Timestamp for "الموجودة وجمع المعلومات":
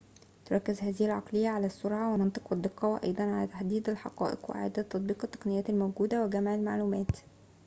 5.69-7.11